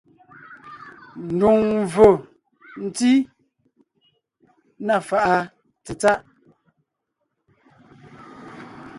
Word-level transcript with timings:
Ndùŋmvfò 1.33 2.07
ntí 2.85 3.11
(na 4.85 4.95
fàʼa 5.07 5.37
tsetsáʼ). 5.83 6.19